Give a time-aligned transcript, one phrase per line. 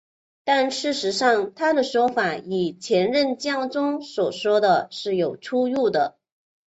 [0.43, 5.91] 但事实上他的说法与前任教宗所说的有出入。